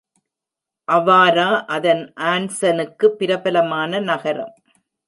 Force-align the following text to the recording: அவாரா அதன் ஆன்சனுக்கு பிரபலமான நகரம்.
அவாரா 0.87 1.47
அதன் 1.67 2.03
ஆன்சனுக்கு 2.31 3.07
பிரபலமான 3.11 3.99
நகரம். 4.01 4.55